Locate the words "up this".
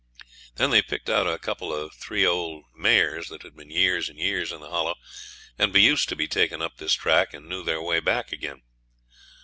6.59-6.93